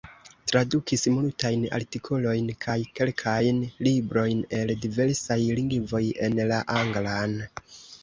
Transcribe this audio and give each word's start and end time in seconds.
Tradukis 0.51 1.03
multajn 1.17 1.65
artikolojn 1.79 2.49
kaj 2.67 2.79
kelkajn 3.01 3.61
librojn 3.91 4.43
el 4.63 4.75
diversaj 4.89 5.41
lingvoj 5.63 6.05
en 6.29 6.45
la 6.55 6.63
anglan. 6.83 7.43